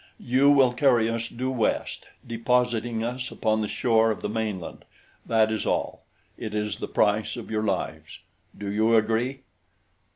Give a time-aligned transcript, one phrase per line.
[0.19, 4.83] "You will carry us due west, depositing us upon the shore of the mainland
[5.27, 6.05] that is all.
[6.39, 8.17] It is the price of your lives.
[8.57, 9.41] Do you agree?"